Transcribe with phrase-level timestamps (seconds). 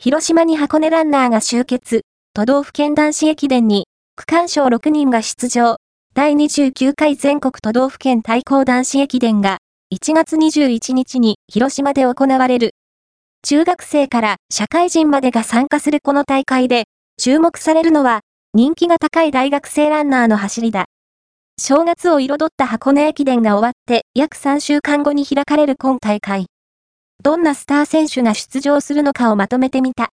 [0.00, 2.02] 広島に箱根ランナーが集結、
[2.32, 5.78] 都道府県男子駅伝に、区間賞6人が出場。
[6.14, 9.58] 第29回全国都道府県対抗男子駅伝が、
[9.92, 12.70] 1月21日に広島で行われる。
[13.42, 16.84] 中学生から社会人までが参加するこの大会で、
[17.20, 18.20] 注目されるのは、
[18.54, 20.84] 人気が高い大学生ランナーの走りだ。
[21.60, 26.46] 正月を彩った箱根駅伝が終わって約3週間後に開かれる今大会。
[27.20, 30.06] どんなスター選手が出場するのかをまとめてみた。